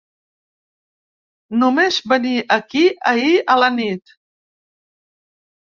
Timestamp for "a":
3.57-3.61